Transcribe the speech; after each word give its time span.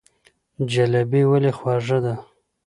جلبي 0.71 1.21
ولې 1.31 1.51
خوږه 1.57 1.97
ده؟ 2.03 2.13